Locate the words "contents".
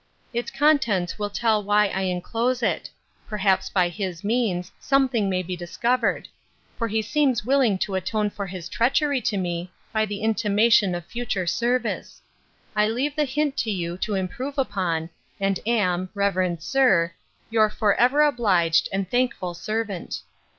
0.49-1.19